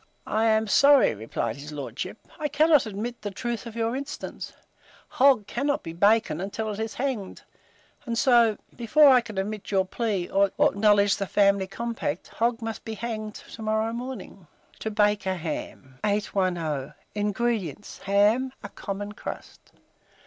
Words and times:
"I 0.25 0.45
am 0.45 0.65
sorry," 0.65 1.13
replied 1.13 1.57
his 1.57 1.71
lordship, 1.71 2.27
"I 2.39 2.47
cannot 2.47 2.87
admit 2.87 3.21
the 3.21 3.29
truth 3.29 3.67
of 3.67 3.75
your 3.75 3.95
instance: 3.95 4.51
hog 5.07 5.45
cannot 5.45 5.83
be 5.83 5.93
bacon 5.93 6.49
till 6.49 6.71
it 6.71 6.79
is 6.79 6.95
hanged; 6.95 7.43
and 8.07 8.17
so, 8.17 8.57
before 8.75 9.09
I 9.09 9.21
can 9.21 9.37
admit 9.37 9.69
your 9.69 9.85
plea, 9.85 10.27
or 10.27 10.49
acknowledge 10.59 11.17
the 11.17 11.27
family 11.27 11.67
compact, 11.67 12.29
Hogg 12.29 12.63
must 12.63 12.83
be 12.83 12.95
hanged 12.95 13.35
to 13.35 13.61
morrow 13.61 13.93
morning." 13.93 14.47
TO 14.79 14.89
BAKE 14.89 15.27
A 15.27 15.35
HAM. 15.35 15.99
810. 16.03 16.95
INGREDIENTS. 17.13 17.99
Ham; 17.99 18.53
a 18.63 18.69
common 18.69 19.11
crust. 19.11 19.71